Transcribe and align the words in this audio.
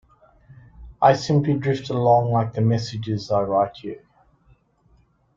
I 0.99 1.13
simply 1.13 1.53
drift 1.59 1.91
along 1.91 2.31
like 2.31 2.53
the 2.53 2.61
messages 2.61 3.29
I 3.29 3.41
write 3.41 3.83
you. 3.83 4.01